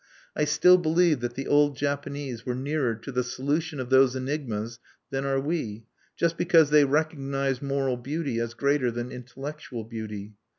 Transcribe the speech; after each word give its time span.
I 0.35 0.45
still 0.45 0.79
believe 0.79 1.19
that 1.19 1.35
the 1.35 1.45
old 1.47 1.77
Japanese 1.77 2.43
were 2.43 2.55
nearer 2.55 2.95
to 2.95 3.11
the 3.11 3.23
solution 3.23 3.79
of 3.79 3.91
those 3.91 4.15
enigmas 4.15 4.79
than 5.11 5.25
are 5.25 5.39
we, 5.39 5.85
just 6.17 6.37
because 6.39 6.71
they 6.71 6.85
recognized 6.85 7.61
moral 7.61 7.97
beauty 7.97 8.39
as 8.39 8.55
greater 8.55 8.89
than 8.89 9.11
intellectual 9.11 9.83
beauty. 9.83 10.33